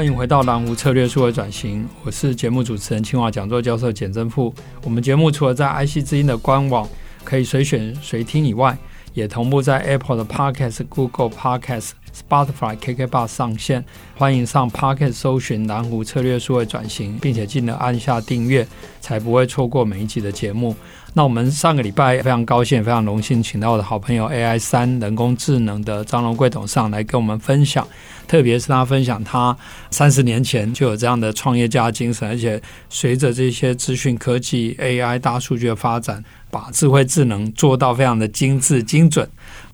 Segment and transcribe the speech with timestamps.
[0.00, 4.50] 欢迎回到蓝湖策略数位转型，我是节目主持人清华讲座教授简正富。
[4.82, 6.88] 我们节目除了在 IC 之音的官网
[7.22, 8.74] 可以随选随听以外，
[9.12, 13.84] 也同步在 Apple 的 Podcast、Google Podcast、Spotify、KKBox 上线。
[14.16, 18.66] 欢迎上 Pocket 搜寻南湖策略数位转型，并且记得按下订阅，
[19.00, 20.76] 才不会错过每一集的节目。
[21.12, 27.86] 那我们上个礼拜非常高兴、非常荣幸，请到我的好朋友 AI 三人工智能的张荣贵董上来跟我们分享。
[28.28, 29.56] 特别是他分享，他
[29.90, 39.28] 三十年前就有这样的创业家精神，而且随着这些资讯科技、AI、大数据的发展，把智慧智能做到非常的精致、精准。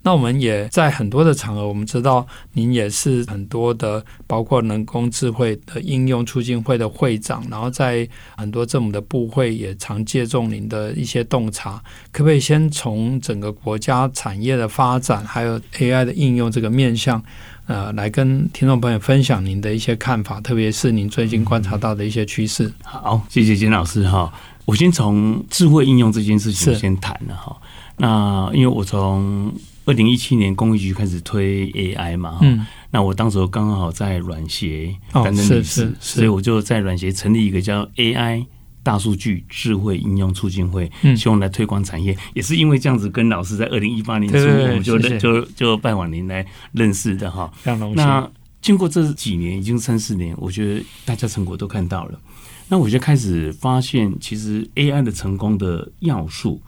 [0.07, 11.83] 那我们也在很多的场合，我们知道您也是很多的，包括人工智慧的应用促进会的会长，然后在很多政府的部会也常借重您的一些洞察。
[12.13, 17.21] 可不可以先从整个国家产业的发展，还有 AI 的应用这个面向，
[17.65, 22.71] 呃，来跟听众朋友分享您的一些看法，特别是您最近观察到的一些趋势。
[22.81, 24.31] 好，谢谢金老师哈。
[24.63, 27.57] 我先从智慧应用这件事情先谈了哈。
[27.97, 29.53] 那因为我从
[29.87, 38.45] 二零一七年公益局开始推 AI 嘛，嗯，那我当时刚好在软协担任理事，所以我就在软协成立一个叫 AI
[38.83, 42.15] 大数据智慧应用促进会，希望来推广产业。
[42.33, 47.49] 也是因为这样子，跟老师在二零一八年初，我们就就就拜访您来认识的哈。
[47.95, 48.29] 那
[48.61, 52.19] 经过这几年，已经三四年，我觉得大家成果都看到了。
[52.67, 56.61] 那我就开始发现，其实 AI 的成功的要素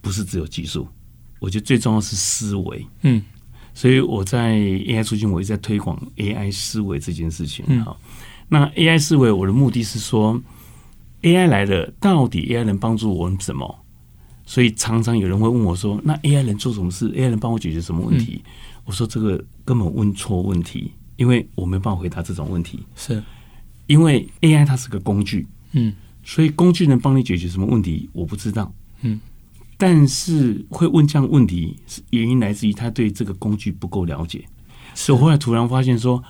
[0.00, 0.86] 不是只有技术。
[1.46, 3.22] 我觉得最重要是思维，嗯，
[3.72, 7.64] 所以我在 AI 促进，我一直在推广 AI 思维这件事情。
[7.84, 7.96] 好，
[8.48, 10.42] 那 AI 思维，我的目的是说
[11.22, 13.78] ，AI 来了，到底 AI 能帮助我们什么？
[14.44, 18.42] 所以常常有人会问我说，那 AI 能做什么事？AI 能帮我解决什么问题？
[18.84, 22.84] 我说这个根本问错问题，因为我没办法回答这种问题。
[22.96, 23.22] 是
[23.86, 29.20] 因为 AI 它是个工具，嗯，所以工具能帮你解决什么问题，我不知道，嗯。
[29.76, 34.44] 但是会问这样问题，是原因来自于他对这个工具不够了解。
[34.94, 36.22] 所以我后来突然发现说，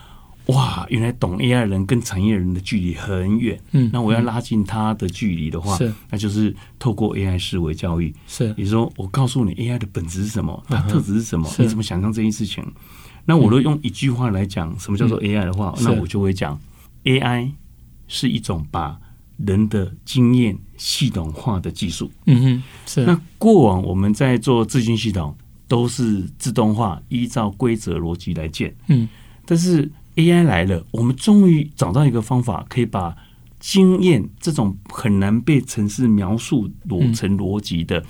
[0.47, 3.61] 哇，原来懂 AI 人跟产业人的距离很远。
[3.73, 8.13] 嗯，那我要拉近他的距离的话，是那就是透过 AI 思维教育。
[8.27, 12.65] 是，你说，我告诉你 AI 的本质是什么，它特质是什么，你怎么想象这件事情？
[13.25, 16.61] 那我都用一句话来讲，什么叫做 AI 的话，那我就会讲
[17.05, 17.51] ，AI
[18.09, 18.97] 是一种把
[19.39, 23.05] 人的经验系统化的技术，嗯哼，是。
[23.05, 25.37] 那过往我们在做资讯系统
[25.69, 29.09] 都是自动化，依照规则逻辑来建，嗯。
[29.45, 33.15] 但是 AI 来了，我们终于找到一个方法，可以把
[33.61, 38.05] 经验这种很难被城市描述逻成逻辑的，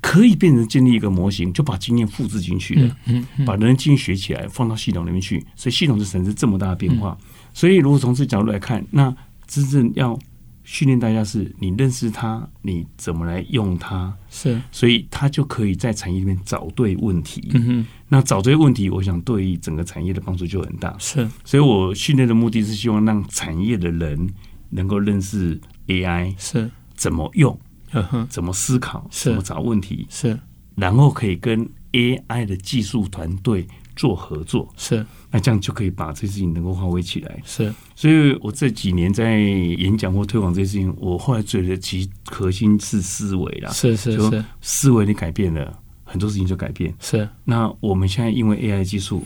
[0.00, 7.16] 可以变成建立一个模型，就把经验复制进去了，嗯，把人的经验学起来放到系统里面去，所以系统就产生这么大的变化。
[7.54, 9.14] 所以如果从这角度来看，那
[9.46, 10.18] 真正要
[10.68, 14.14] 训练大家是，你认识它，你怎么来用它？
[14.28, 17.48] 是，所以它就可以在产业里面找对问题。
[17.54, 20.94] 嗯哼，那找对问题，我想对于整个产业的帮助就很大。
[20.98, 24.28] 是，所以我训练的目的是希望让产业的人
[24.68, 27.58] 能够认识 AI 是怎么用，
[27.92, 30.38] 嗯哼，怎么思考，怎么找问题，是，
[30.74, 33.66] 然后可以跟 AI 的技术团队
[33.98, 34.66] 做合作。
[34.78, 35.04] 是。
[35.30, 37.38] 那这样就可以把这事情能够发挥起来。
[37.44, 43.70] 是，所以我这几年在演讲或推广这些事情，我后来觉得其实核心是思维啦。
[43.70, 46.94] 是是是，思维你改变了，很多事情就改变。
[46.98, 47.28] 是。
[47.44, 49.22] 那我们现在因为 AI 技术，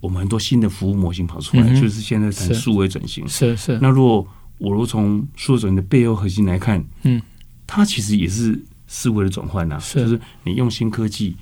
[0.00, 3.28] 我们很多新的服务模型跑出来，嗯、就是现在谈数位转型。
[3.28, 3.78] 是是。
[3.82, 4.26] 那如果
[4.56, 7.20] 我如果从数位转型的背后核心来看，嗯，
[7.66, 11.36] 它其实也是思维的转换呐，是就是你用新科技。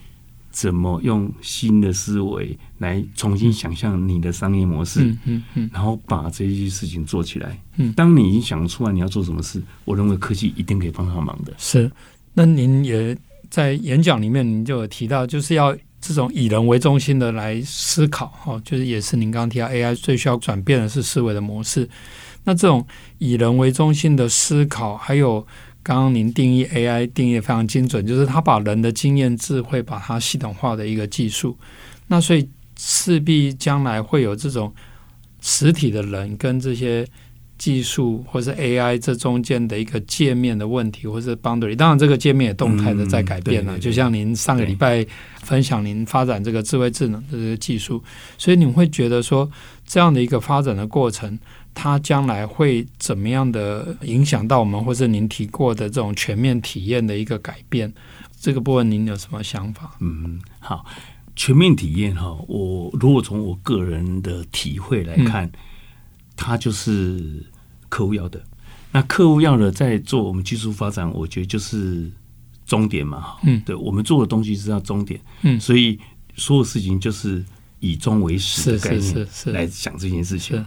[0.52, 7.58] 怎么用新的思维来重新想象你的商业模式，嗯嗯嗯，然后把这些事情做起来。
[7.76, 11.52] 嗯，当你已经想出来你要做什么事，我认为科技一定可以帮上忙的。
[11.56, 11.90] 是，
[12.34, 13.16] 那您也
[13.48, 21.88] 在演讲里面，您就有提到，就是要这种以人为中心的来思考，哈，就是也是您刚刚提到 AI 最需要转变的是思维的模式。
[22.44, 22.84] 那这种
[23.18, 25.46] 以人为中心的思考，还有
[25.82, 31.58] 刚刚您定义 AI 定义非常精准，就是它把人的经验智慧把它系统化的一个技术。
[32.06, 32.48] 那所以
[32.78, 34.72] 势必将来会有这种
[35.40, 37.06] 实体的人跟这些
[37.62, 41.76] 技术或是 AI 这中间的一个界面的问题，或是 boundary。
[41.76, 43.78] 当然，这个界面也动态的在改变了。
[43.78, 45.06] 就像您上个礼拜
[45.42, 48.02] 分享您发展这个智慧智能的这个技术，
[48.36, 49.48] 所以你会觉得说
[49.86, 51.38] 这样的一个发展的过程。
[51.72, 57.90] 它将来会怎么样的影响到我们，或是您提过的这种全面体验的一个改变？
[58.40, 59.96] 这个部分您有什么想法？
[60.00, 60.84] 嗯，好，
[61.36, 65.52] 全面体验哈，我如果从我个人的体会来看，嗯、
[66.36, 67.46] 它就是
[67.92, 68.42] 客户要的。
[68.90, 72.10] 那客户要的，在做我们技术发展，我觉得就是
[72.64, 73.34] 终点嘛。
[73.42, 75.20] 嗯，对，我们做的东西是要终点。
[75.42, 75.98] 嗯，所以
[76.34, 77.44] 所有事情就是
[77.80, 80.64] 以终为始的概念来想这件事情。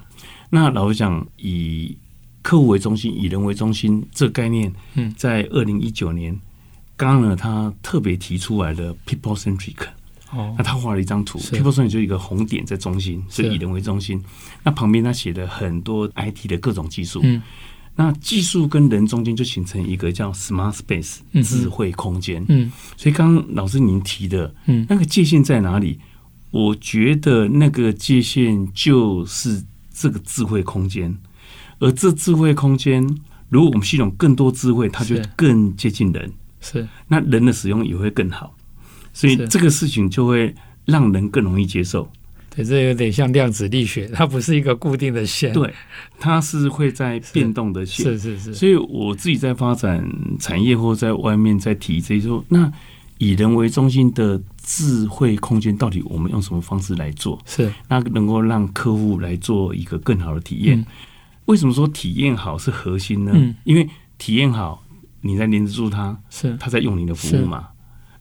[0.52, 1.98] 那老实讲，以
[2.44, 6.40] 客户为中心，以人为中心，这个概念，嗯在二零一九年，
[6.96, 9.88] 刚刚呢，他特别提出来的 people centric。
[10.36, 14.22] 哦，那他画了一张图，people centric 就一个红点在中心，是以人为中心。
[14.64, 17.22] 那旁边他写了很多 IT 的各种技术。
[17.24, 17.42] 嗯，
[17.96, 22.44] 那技术跟人中间就形成一个叫 smart space 智慧空间。
[22.50, 26.00] 嗯，所以刚刚老师您提的，嗯，那个界限在哪里？
[26.52, 29.64] 我觉得那个界限就是。
[29.98, 31.18] 这个智慧空间，
[31.80, 33.02] 而这智慧空间，
[33.48, 36.30] 如果我们系统更多智慧，它就更接近人，
[36.60, 38.54] 是那人的使用也会更好，
[39.16, 40.54] 所以这个事情就会
[40.86, 42.08] 让人更容易接受。
[42.56, 45.74] 对，这有点像量子力学，它不是一个固定的线，对，
[46.20, 48.54] 它是会在变动的线，是是是。
[48.54, 50.08] 所以我自己在发展
[50.40, 52.72] 产业或在外面在提这些说，那
[53.18, 54.40] 以人为中心的。
[54.68, 57.40] 智慧空间到底我们用什么方式来做？
[57.46, 60.80] 是那能够让客户来做一个更好的体验。
[60.80, 60.86] 嗯、
[61.46, 63.32] 为什么说体验好是核心呢？
[63.36, 63.88] 嗯、因为
[64.18, 64.84] 体验好，
[65.22, 67.68] 你在黏住他，是他在用你的服务嘛？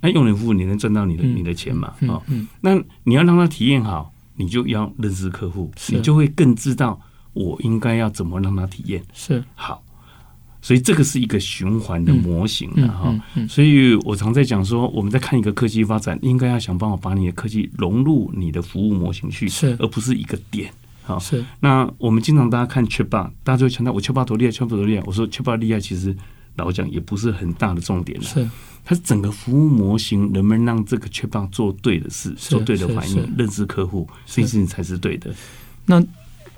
[0.05, 1.95] 那用你的服务，你能赚到你的、嗯、你的钱嘛？
[2.07, 2.21] 啊、
[2.61, 7.01] 那你要让他体验好，你就要认识客户，你就会更知道
[7.33, 9.83] 我应该要怎么让他体验是好。
[10.61, 13.19] 所以这个是一个循环的模型了哈，
[13.49, 20.71] 所以我常在讲说，我们在看一个科技发展，应该要想办法把你的科技融入你的服务模型去，是而不是一个点。
[21.03, 25.03] 好，是那我们经常大家看 Chatbot，大家就会强调我 Chatbot 多厉害，Chatbot 多厉害。
[25.07, 26.17] 我说 Chatbot 厉害，其实
[26.57, 28.25] 老实讲也不是很大的重点了。
[28.25, 28.49] 是
[28.85, 35.31] 它是整个服务模型能不能让这个 Chatbot 做对的事，做对的反应，认识客户，这件事情才是对的。
[35.87, 36.03] 那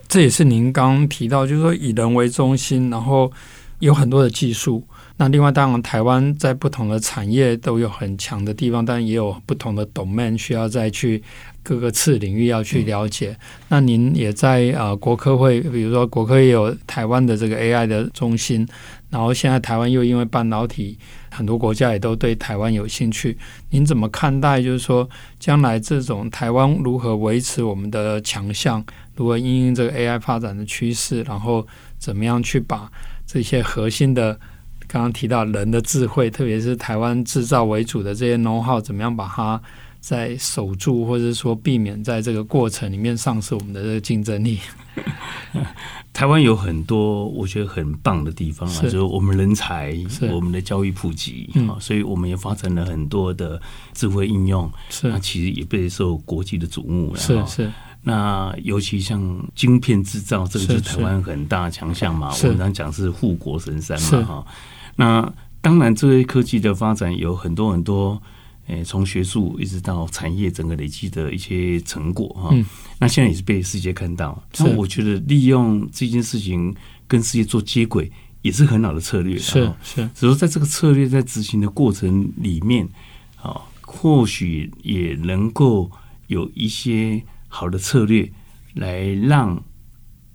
[0.08, 3.32] 这也是您刚刚提到，就是说以人为中心，然后。
[3.80, 4.82] 有很多的技术，
[5.18, 11.22] 那另外当然台湾在不同的产业都有很强的地方，但也有不同的 domain 需要再去
[11.62, 13.32] 各个次领域要去了解。
[13.32, 13.38] 嗯、
[13.68, 18.66] 那您也在啊、呃、国科会，比如说国科也有台湾的这个 AI 的中心，
[19.08, 20.98] 然后现在台湾又因为半导体，
[21.30, 23.38] 很多国家也都对台湾有兴趣。
[23.70, 24.60] 您怎么看待？
[24.60, 25.08] 就是说
[25.38, 31.66] 将来这种台湾如何维持我们的强项，如何应应这个 AI 发展的趋势，然后
[31.98, 32.90] 怎么样去把
[33.26, 34.38] 这些核心的，
[34.88, 39.60] 刚刚提到人的智慧，特别是台湾制造为主的这些 know how，怎么样把它
[40.06, 44.60] 再守住，或者说避免在这个过程里面丧失我们的这个竞争力？
[46.14, 49.96] 台湾有很多我觉得很棒的地方啊，就是我们人才，
[50.30, 53.60] 我们的教育普及啊，嗯、所以我们也发展了很多的
[53.94, 57.72] 智慧应用，是那其实也备受国际的瞩目，是是。
[58.04, 62.32] 那尤其像晶片制造，这个是台湾很大强项嘛。
[62.44, 64.46] 我们常讲是护国神山嘛，哈。
[64.94, 68.22] 那当然，这些科技的发展有很多很多，
[68.66, 72.54] 诶，从学术一直到产业整个累积的一些成果哈。
[72.98, 74.42] 那现在也是被世界看到。
[74.58, 76.74] 那我觉得利用这件事情
[77.06, 78.10] 跟世界做接轨，
[78.42, 79.38] 也是很好的策略。
[79.38, 82.88] 是是，只是在这个策略在执行的过程里面，
[83.42, 85.90] 啊，或许也能够
[86.26, 87.22] 有一些。
[87.48, 88.30] 好的策略，
[88.74, 89.64] 来让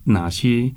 [0.06, 0.74] 哪些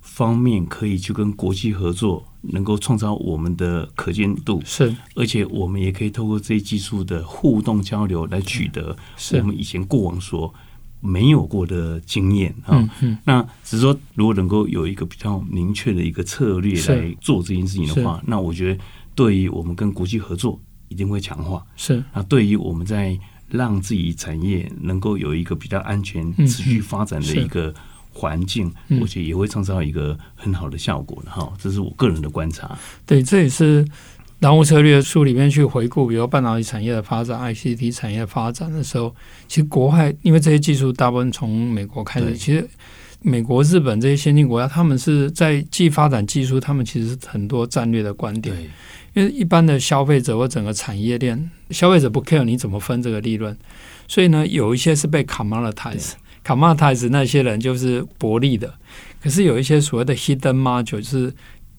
[0.00, 8.96] 方面可以去跟国际合作，能够创造我们的可见度是，而且我们也可以透过这些技术的互动交流来取得
[9.32, 10.52] 我们以前过往所
[11.00, 12.88] 没有过的经验啊。
[13.24, 18.80] 那只是说，如果能够有一个比较明确的一个策略来做这件事情的话，那我觉得
[19.14, 21.64] 对于我们跟国际合作一定会强化。
[21.76, 23.18] 是，那对于我们在
[23.48, 27.74] 让自己产业能够有一个比较安全、持续发展的一个
[28.12, 31.52] 环境，我觉得也会创造一个很好的效果的哈。
[31.58, 32.76] 这是我个人的观察。
[33.06, 33.86] 对，这也是
[34.40, 39.14] 蓝湖策略书里面去回顾，比如半导体产业的发展、ICT 产业发展的时候，
[39.46, 42.68] 其实国外因为这些技术大部分从美国开始，其实
[43.20, 48.56] 美国、日本这些先进国家，他们是在既发展技术，他们其实是很多战略的观点。
[49.14, 53.56] 因为一般的消费者或整个产业链，消费者不 care 你怎么分这个利润，
[54.06, 55.24] 所以呢，有一些是被
[56.48, 58.72] commoditize，commoditize 那些人就是薄利的。
[59.22, 61.32] 可是有一些所谓的 hidden margin 就是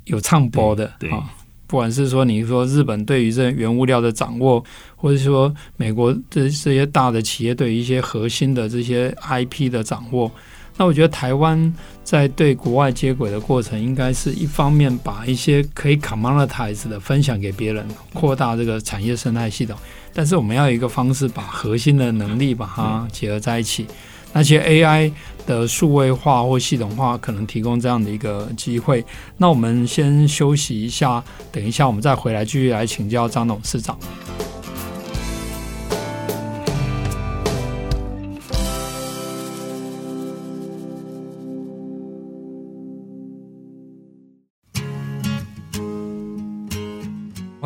[0.06, 1.30] 有唱播的啊。
[1.68, 4.64] 不管是说你说日本对于这原物料的掌握，
[4.96, 10.32] 或者说美国这这些大的企业对于一些核心的这些 IP 的掌握，
[10.78, 11.72] 那我觉得台湾
[12.04, 19.78] 在对国外接轨的过程，应该是一方面把一些可以 commoditize 的分享给别人，扩大这个产业生态系统。
[20.12, 23.86] 但是我们要有一个方式，把核心的能力把它结合在一起。
[24.33, 25.12] 那些 AI
[25.45, 29.03] 的数位化或系统化可能提供这样的一个机会。
[29.38, 33.98] 那我们先休息一下，等一下我们再回来继续来请教张董事长。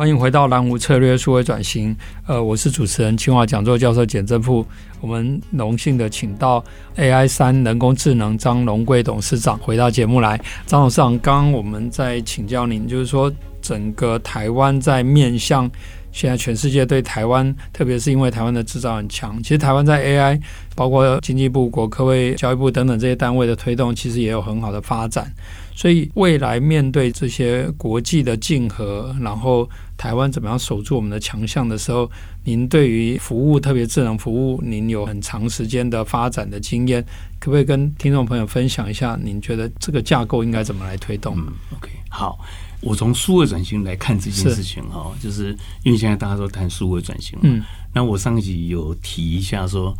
[0.04, 1.96] 欢迎回到蓝湖策略数位转型。
[2.26, 4.62] 呃，我是主持人清华讲座教授简正富。
[5.00, 6.62] 我们荣幸的请到
[6.98, 10.38] AI 三人工智能张龙贵董事长回到节目来。
[10.66, 13.32] 张董事长，刚刚我们在请教您，就是说
[13.62, 15.70] 整个台湾在面向
[16.14, 20.40] 现在全世界对台湾，特别是因为台湾的制造很强，其实台湾在 AI，
[20.76, 25.28] 包括经济部、国科会、教育部等等这些单位的推动，其实也有很好的发展。
[25.76, 32.08] 所以未来面对这些国际的竞合，然后台湾怎么样守住我们的强项的时候，
[32.44, 37.04] 您对于服务，特别智能服务，您有很长时间的发展的经验，
[37.40, 39.18] 可不可以跟听众朋友分享一下？
[39.20, 41.36] 您觉得这个架构应该怎么来推动？
[41.38, 42.38] 嗯，OK，好，
[42.84, 47.62] 我从数位转型来看这件事情哈，就是因为现在大家都谈数位转型，嗯，
[47.92, 49.94] 那我上一集有提一下说。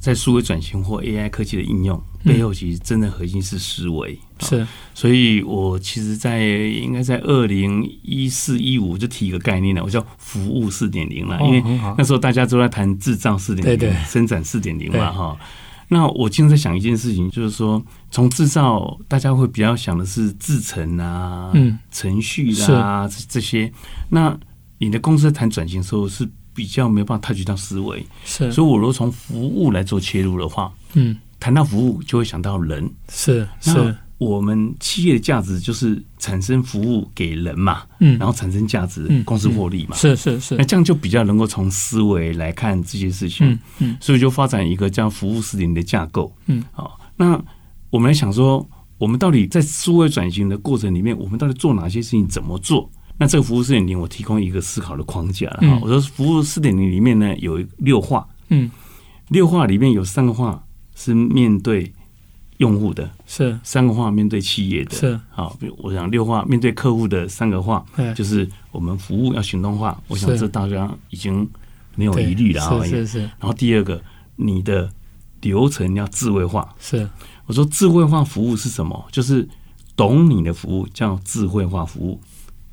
[0.00, 4.18] 在数位转型或 AI 科技的应用背后，其实真的核心是思维。
[4.38, 11.38] 是，所以我其实，在应该在二零一四一五就提一个概念了，我叫服务四点零了。
[11.42, 11.62] 因为
[11.98, 15.36] 那时候大家都在谈制造四点零、生产四点零嘛，哈。
[15.90, 21.52] 那我经常在想一件事情，就是说，从制造大家会比较想的是制成啊、
[21.90, 23.70] 程序啊这些。
[24.08, 24.34] 那
[24.78, 26.26] 你的公司在谈转型的时候是？
[26.52, 47.42] 比较没有办法 touch 到思维，是，所以我如果从服务来做切入的话，嗯，谈到服务就会想到人，是是，我们企业的价值就是产生服务给人嘛，嗯，然后产生价值，公司获利嘛，是是是，那这样就比较能够从思维来看这些事情，嗯嗯，所以就发展一个叫服务四点零的架构，嗯，好，那
[47.88, 52.90] 我们来想说，我们到底在思维转型的过程里面，我们到底做哪些事情，怎么做？
[53.16, 55.78] 那这个服务四点零，我提供一个思考的框架了哈。
[55.80, 58.70] 我说服务四点零里面呢，有六化，嗯，
[59.28, 60.62] 六化里面有三个化
[60.94, 61.90] 是面对
[62.60, 65.56] 用户的，是三个话面对企业的，是好。
[65.58, 71.48] 比如我想六话面对客户的三个话，就是我们服务要行动化，我想这大家已经
[71.96, 72.84] 没有疑虑了啊。
[72.84, 73.18] 是是是。
[73.20, 74.00] 然后第二个，
[74.36, 74.90] 你的
[75.40, 77.08] 流程要智慧化，是
[77.46, 79.06] 我说智慧化服务是什么？
[79.10, 79.48] 就是
[79.96, 82.20] 懂你的服务叫智慧化服务。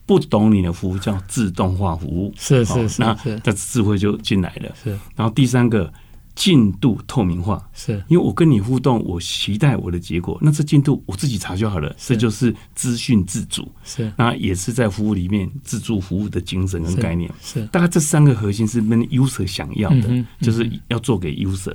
[0.06, 3.14] 不懂你的服务叫自动化服务，是是是，那
[3.44, 4.74] 这智慧就进来了。
[4.82, 5.92] 是，然后第三个
[6.38, 7.94] 进度透明化，是。
[8.08, 11.94] 因为我跟你互动，我期待我的结果，那这进度我自己查就好了。
[11.98, 14.14] 这就是资讯自主，是。
[14.16, 17.28] 那也是在服务里面自助服务的精神跟概念。
[17.42, 21.74] 是，大概这三个核心是跟 user 想要的，就是要做给 user。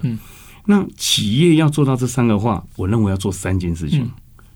[0.65, 4.09] 那企业要做到这三个话，我认为要做三件事情。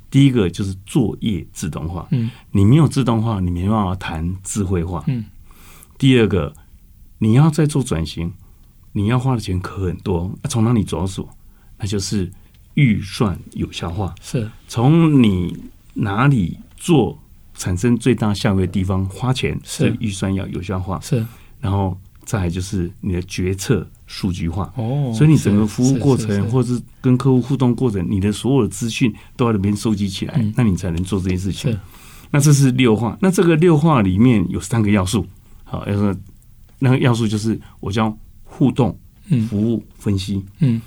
[0.08, 5.24] 第一个就是作业自动化，嗯，你没有自动化，你没办法谈智慧化，嗯。
[5.98, 6.54] 第二个，
[7.18, 8.32] 你要再做转型，
[8.96, 11.28] 你要花的钱可很多，那从哪里着手？
[11.76, 12.32] 那就是
[12.72, 14.50] 预算有效化，是。
[14.66, 15.54] 从你
[15.92, 17.18] 哪里做
[17.54, 19.94] 产生最大效益的地方花钱，是。
[20.00, 21.22] 预算要有效化，是，
[21.60, 23.86] 然后再来就是你的决策。
[24.08, 24.72] 数据化。
[24.76, 26.80] 哦，所以你整个服务过程，或者是。
[27.00, 31.76] 跟客户互动过程，你的所有的资讯都在那边收集起来，那你才能做这件事情。
[32.30, 35.26] 那这是六化，那这个六化里面有三个要素，
[35.64, 36.14] 好，要说
[36.78, 38.16] 那个要素就是我叫
[38.56, 38.98] 互动、
[39.48, 40.42] 服务、分析。
[40.60, 40.80] 嗯，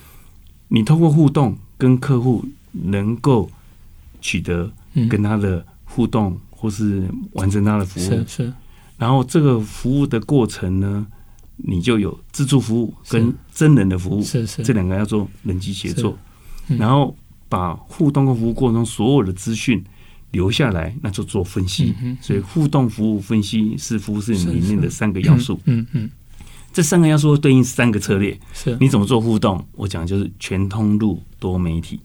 [0.69, 3.49] 你通过互动跟客户能够
[4.21, 4.71] 取得
[5.09, 8.51] 跟他的互动，或是完成他的服务，是。
[8.97, 11.05] 然后这个服务的过程呢？
[11.61, 16.17] 你就有自助服务跟真人的服务，是是，这两个要做人机协作，
[16.67, 17.13] 然后
[17.49, 19.83] 把互动跟服务过程中所有的资讯
[20.31, 21.93] 留下来，那就做分析。
[22.21, 25.59] 所以互动、服务、分析是服务是里面的三个要素。
[25.65, 26.09] 嗯嗯，
[26.79, 28.39] 这三个要素对应三个策略。
[28.53, 29.67] 是，你怎么做互动？
[29.74, 32.00] 我讲就是全通路多媒体。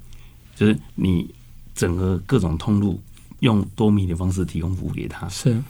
[0.57, 1.33] 就是你
[1.75, 3.01] 整个各种通路
[3.39, 5.63] 用多米的方式提供服务给他，是，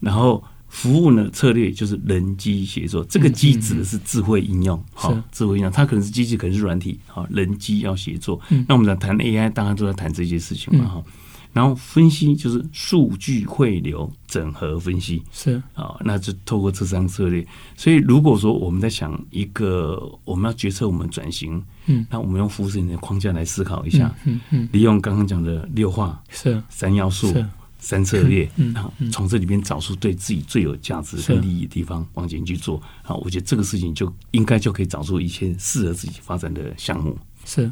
[0.00, 0.42] 然后。
[0.68, 8.38] 服务呢策略就是人机协作，这个机指的是智慧应用，好、嗯嗯，智慧应用，它可能是机器，可能是软体，好，人机要协作。
[8.50, 11.12] 嗯、那我们在谈 AI，当然都在谈这些事情嘛，哈、嗯。
[11.56, 17.42] 然后分析就是数据汇流整合分析，是啊，那就透过这三策略。
[17.78, 27.32] 所以如果说我们在想一个我们要决策我们转型，嗯，那我们用服务型的框架来思考一下，嗯嗯，嗯，利用刚刚讲的六化是三要素。
[27.78, 32.82] 三策略，然后从这里边找出对自己最有价值和利益的地方，往前去做。
[33.02, 37.16] 好，我觉得这个事情就应该就可以找出一些适合自己发展的项目。
[37.44, 37.70] 是，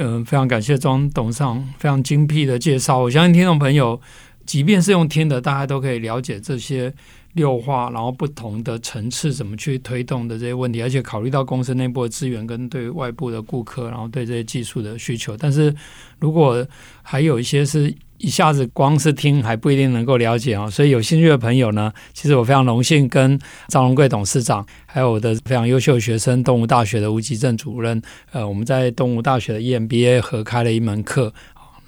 [0.00, 3.00] 嗯、非常感谢庄董事长非常精辟的介绍。
[3.00, 4.00] 我相信听众朋友，
[4.46, 6.94] 即便是用听的，大家都可以了解这些
[7.32, 15.36] 六化，然后不同的层次怎么去推动的这些问题，而且考虑到公司内部的资源跟对外部的顾客，然后对这些技术的需求。
[15.36, 15.74] 但是
[16.20, 16.64] 如果
[17.02, 28.00] 还有一些是一下子光是听还不一定能够了解哦，所以有兴趣的朋友呢，其实我非常荣幸跟张荣贵董事长，还有我的非常优秀学生，动物大学的吴吉正主任，
[28.32, 31.32] 呃，我们在动物大学的 EMBA 合开了一门课。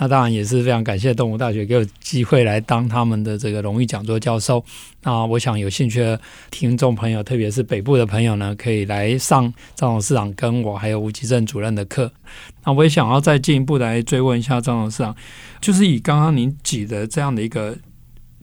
[0.00, 4.64] 那当然也是非常感谢东吴大学给我机会来当他们的这个荣誉讲座教授。
[5.02, 6.18] 那我想有兴趣的
[6.50, 9.42] 听众朋友，特别是北部的朋友呢，可以来上
[9.74, 12.10] 张董事长跟我还有吴吉正主任的课。
[12.64, 15.14] 那我也想要再进一步来追问一下张董事长，
[15.60, 17.76] 就是以刚刚您举的这样的一个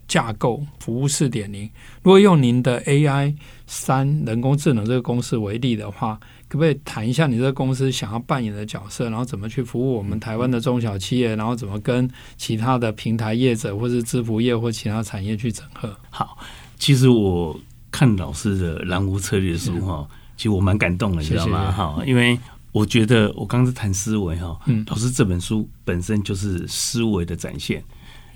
[0.08, 1.68] 架构，服务四点零，
[2.04, 3.36] 如果用您的 AI
[3.68, 6.20] 三人工智能这个公司为例的话。
[6.50, 15.94] 可不可以谈一下你这个公司想要扮演的角色，然后怎么去服务我们台湾的中小企业，然后怎么跟其他的平台业者，或是支付业或其他产业去整合？
[16.10, 16.38] 好，
[16.80, 17.60] 其实我
[17.92, 20.08] 看老师的蓝湖策略书哈，
[20.38, 21.70] 其实我蛮感动的，你知道吗？
[21.70, 22.40] 哈，因为
[22.72, 27.84] 我觉得我刚才谈思维哈，嗯，老师这本书本身就是思维的展现，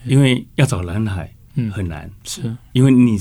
[0.03, 3.17] 因为要找蓝海，嗯，很难，是因为你。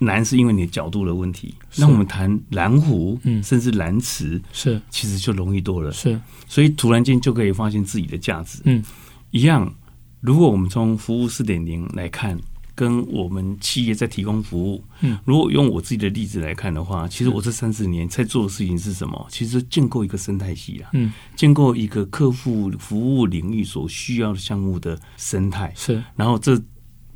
[0.00, 1.54] 难是因为你的角度的问题。
[1.76, 5.90] 那我们谈蓝湖，嗯，甚至蓝池，是其实就容易多了。
[5.92, 8.60] 是，所以突然间就可以发现自己的价值。
[8.64, 8.84] 嗯，
[9.30, 9.72] 一样。
[10.20, 12.36] 如果我们从服务四点零来看，
[12.74, 19.26] 跟我们企业在提供服务，嗯，如果用我自己的例子来看的话，其实我这三十年在做的事情是什么？
[19.30, 25.72] 其实建构一个生态系啊，嗯，建构一个客户服务领域所需要的项目的生态。
[25.76, 26.60] 是，然后这。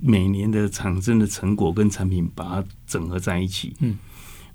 [0.00, 3.74] 每年的产生的成果跟产品，把它整合在一起。
[3.80, 3.98] 嗯，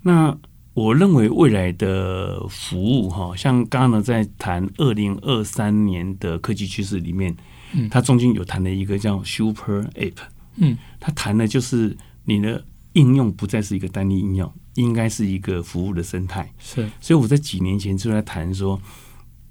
[0.02, 0.36] 那
[0.72, 7.36] 我认为未来的服务，哈，像刚刚呢在谈二零二三年的科技趋势里面，
[7.72, 10.16] 嗯，它中间有谈了一个叫 Super App，
[10.56, 16.50] 嗯，它谈的就是你的应用不再是一个单一应用，应该是一个服务的生态。
[16.58, 18.80] 是，所以我在几年前就在谈说，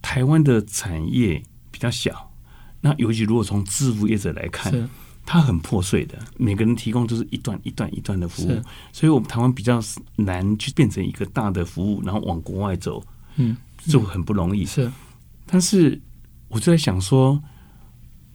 [0.01, 2.31] 台湾的产业比较小，
[2.81, 4.89] 那尤其如果从制服业者来看。
[5.25, 9.81] 它很破碎的，每个人提供都是一段一段一段的服务，所以我们台湾比较
[10.17, 13.03] 难去变成一个大的服务，然后往国外走，
[13.37, 13.55] 嗯，
[13.87, 14.65] 就很不容易。
[14.65, 14.91] 是，
[15.45, 16.01] 但是
[16.49, 17.41] 我就在想说，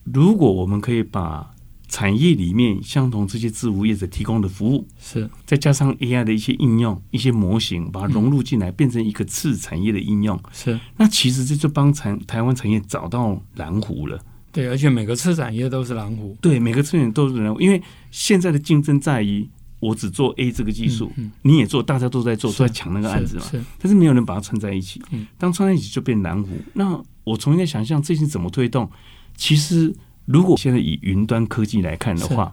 [0.04, 1.54] 如果我们可以把
[1.88, 14.18] 产业里面相同这些自服业者提供的服务，是再加上 AI 的一些应用、一些模型，把它融入进来，变成一个次产业的应用，是那其实这就帮产台湾产业找到蓝湖了。
[14.58, 16.36] 对，而且每个车产业都是蓝湖。
[16.40, 23.44] 对，每个车产业都是蓝湖，因为现在的竞争在于我只做 A 这个技术，嗯嗯，你也做，大家都在做，都在抢那个案子嘛。
[23.78, 25.00] 但是没有人把它串在一起。
[25.12, 26.48] 嗯，当串在一起就变蓝湖。
[26.74, 28.90] 那我重新想象最近怎么推动？
[29.36, 29.94] 其实，
[30.24, 32.52] 如果现在以云端科技来看的话，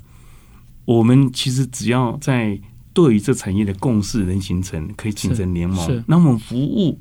[0.86, 2.62] 我们其实只要在
[2.94, 6.04] 对于这产业的共识能形成，可以形成联盟。
[6.06, 7.00] 那我们服务，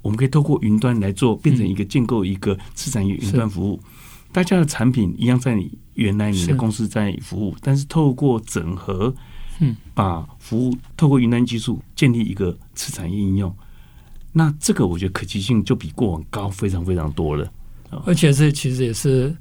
[0.00, 3.78] 我们可以透过云端来做，变成一个建构一个次产业云端服务。
[4.30, 9.12] 大家的产品一样在你原来你的公司在服务，但是透过整合，
[9.58, 13.52] 嗯，把服务透过云端技术建立一个次产业应用，
[14.32, 17.50] 那这个我觉得可及性就比过往高非常非常多了。
[18.04, 19.34] 而且这其实也是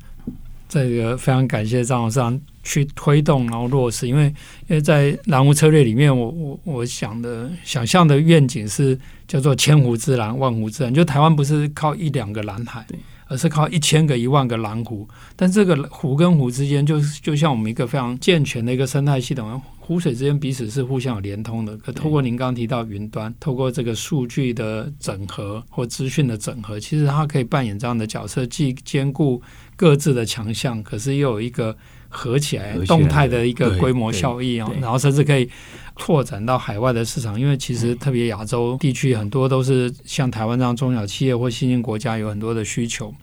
[0.69, 4.27] 这个非常感谢张董事长去推动然后落实，因为
[4.67, 8.97] 因为在蓝湖策略里面我，我我我想的想象的愿景是
[9.27, 12.85] 叫做千湖之蓝，万湖之蓝，就台湾不是靠一两个蓝海。
[13.27, 21.77] 而是靠一千个、一万个蓝湖，但这个湖跟湖之间，就就像我们一个非常健全的一个生态系统，湖水之间彼此是互相有连通的。
[21.77, 29.41] 可透过您刚刚提到云端，透过这个数据的整合或资讯的整合，其实它可以扮演这样的角色，既兼顾
[29.75, 31.75] 各自的强项，可是又有一个。
[32.09, 35.49] 合起来动态的一个规模效益啊，然后甚至可以
[35.95, 43.13] 拓展到海外的市场，因为其实特别亚洲地区很多都是像台湾这样中小企业或新兴国家有很多的需求。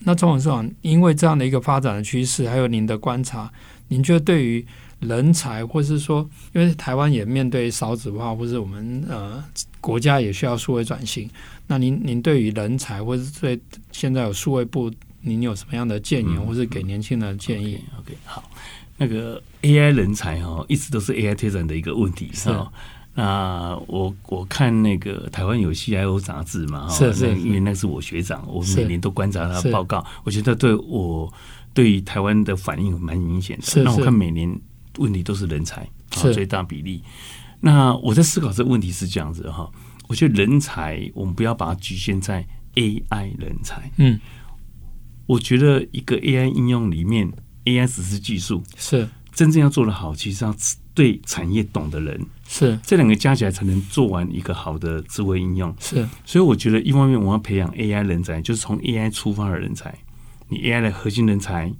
[0.00, 3.52] 那钟董事长，因为这样的一个发展的趋势，还有您的观察，
[3.88, 4.64] 您觉得对于
[5.00, 9.44] 人才，或是说，因为台湾也面对少子化，或是我们呃
[9.78, 11.28] 国家也需要数位转型，
[11.66, 13.60] 那您您对于人才，或是对
[13.92, 14.90] 现在有数位部，
[15.22, 17.78] 您有什么样的建议，或是给年轻人的建议？
[17.92, 18.50] 嗯，OK，okay，好，
[18.96, 22.72] 那个 AI 人才哈，一直都是 AI 推展的一个问题，是哦。
[23.14, 31.32] 那我我看那个台湾有 CIO 杂志嘛，是是，因为那是我学长，我每年都观察他的报告，我觉得对我
[31.74, 33.82] 对于台湾的反应蛮明显的。
[33.82, 34.58] 那我看每年。
[34.98, 35.82] 问题都是人才
[36.16, 37.00] 啊，最大比例。
[37.60, 39.70] 那我在思考这个问题是这样子哈，
[40.08, 43.88] 我觉得人才我们不要把它局限在 AI 人才。
[43.98, 44.18] 嗯，
[45.30, 47.30] 我觉得一个 AI 应用里面
[47.64, 49.08] ，AI 只是技术，是。
[49.32, 50.52] 真正要做的好，其实要
[50.92, 52.76] 对产业懂的人，是。
[52.82, 55.72] 这两个加起来才能做完一个好的智慧应用。
[55.78, 59.96] 是，所以我觉得一方面我要培养 AI 人才，就是从 AI 出发的人才，
[60.48, 61.72] 你 AI 的核心人才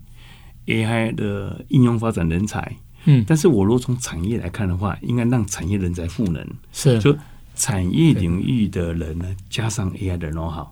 [0.66, 2.76] ，AI 的应用发展人才。
[3.06, 7.00] 嗯，但是我如果从产业来看的话，应该让产业人才赋能，是。
[7.00, 7.16] 就
[7.56, 10.68] 产业领域的人呢，加上 AI 的 know-how，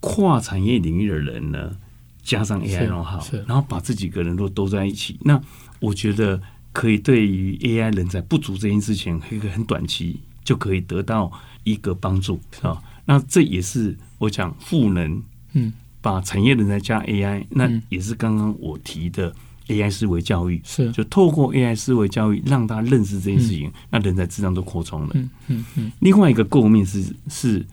[0.00, 1.76] 跨产业领域的人呢，
[2.24, 5.40] 加上 AI know-how，然后把这几个人都都在一起，那
[5.78, 6.40] 我觉得
[6.72, 11.30] 可以对于 AI 人才不足这件事情，一个很短期就可以得到
[11.62, 12.82] 一个帮助啊。
[13.04, 19.32] 那这也是我讲赋能，嗯，把产业人才加 AI，那也是刚刚我提的。
[19.68, 25.10] AI 思维教育是，就透过 AI 思维教育让他认识这件事情，嗯、那人才质量都扩充了。
[25.14, 25.92] 嗯嗯嗯。
[26.00, 27.64] 另外一个构面是是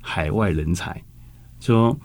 [0.00, 1.02] 海外人才，
[1.58, 1.98] 说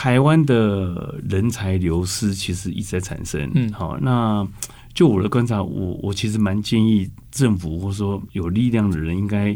[0.00, 3.50] 台湾的人才流失其实一直在产生。
[3.54, 4.48] 嗯，好，那
[4.94, 9.54] 就我的观察，我我其实蛮建议政府或者说有力量的人应该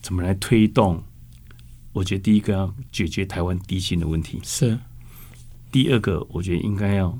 [0.00, 1.02] 怎么来推动。
[1.92, 4.78] 我觉得第一个要解决台湾低薪的问题，是。
[5.72, 7.18] 第二个，我觉得应该要。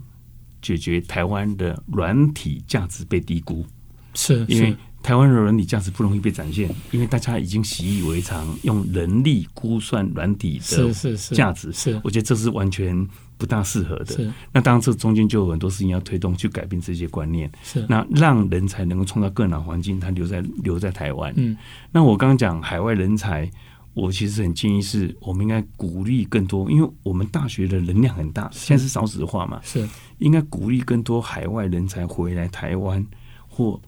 [0.61, 3.67] 解决台湾的软体价值被低估，
[4.15, 10.93] 是因为台湾的软体价值不容易被展现，因为大家已经习以为常用人力估算软体的
[11.35, 14.07] 价值，是我觉得这是完全不大适合的。
[14.07, 17.51] 是那当然，这中间就有很多事情要推动，去改变这些观念。
[17.63, 21.33] 是那让人才能够创造更好环境，他留在留在台湾。
[21.37, 21.57] 嗯，
[21.91, 23.51] 那我刚刚讲海外人才。
[23.95, 29.87] 我其实很建议是，我们应该鼓励更多，因为我们大学的能量很大，现在是少子化嘛，是
[30.17, 33.07] 应该鼓励更多海外人才回来台湾
[33.47, 33.79] 或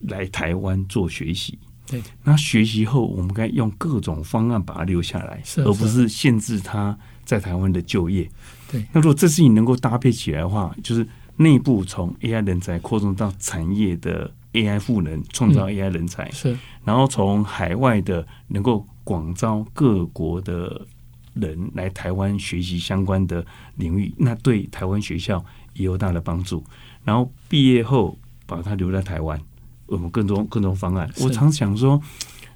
[0.00, 1.58] 来台湾做学习。
[1.86, 8.30] 对，那学习后，我们该用各种方案把他留下来，而不是限制他在台湾的就业。
[8.70, 11.06] 对，那如果这事情能够搭配起来的话，就是
[11.36, 18.86] 内部从 AI 人才扩充到产业的 AI 赋能，创造 AI 人才，是，然后从海外的能够。
[19.08, 20.86] 广招各国的
[21.32, 23.42] 人来台湾学习相关的
[23.76, 26.62] 领域，那对台湾学校也有大的帮助。
[27.04, 29.40] 然后毕业后把他留在台湾，
[29.88, 31.10] 我们更多更多方案。
[31.20, 32.00] 我常想说，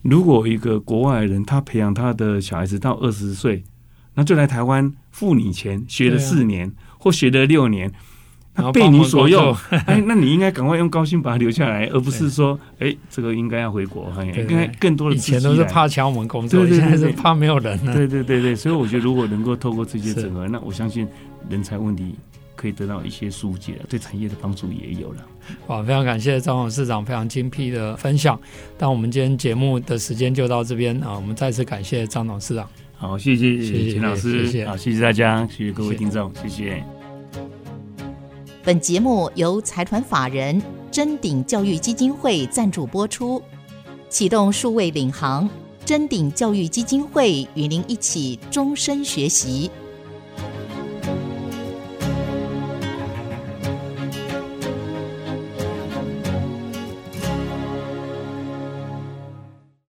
[0.03, 3.65] 如果一个国外人他培养他的小孩子到二十岁，
[4.15, 7.93] 那就来台湾付你钱，学了四年、啊、或学了六年。
[8.55, 15.17] 他被你所用， 哎，那你应该赶快用高薪把他留下来， 而不是说，哎，这个应该要回国，应该更多的。
[15.17, 17.79] 以前都是怕抢我们工作，现在是怕没有人。
[17.95, 21.09] 对对对对，所以我觉得如果能够透过这些整合，那我相信
[21.49, 22.15] 人才问题
[22.55, 25.25] 可以得到一些疏解，对产业的帮助也有了。
[25.67, 28.39] 好，非常感谢张董事长非常精辟的分享。
[28.79, 32.69] 那我们今天节目的时间就到这边啊，我们再次感谢张董事长。
[32.97, 36.83] 好，谢谢谢谢钱老师，谢谢好，谢谢大家，谢谢各位听众，谢谢。
[38.65, 43.43] 本节目由财团法人臻鼎教育基金会赞助播出，
[44.09, 45.51] 启动数位领航，
[45.85, 49.69] 臻鼎教育基金会与您一起终身学习。